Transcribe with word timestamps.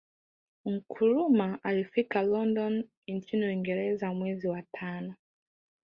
Nkrumah 0.65 1.59
alfika 1.63 2.21
London 2.23 2.89
nchini 3.07 3.45
Uingereza 3.45 4.13
mwezi 4.13 4.47
wa 4.47 4.61
tano 4.61 5.13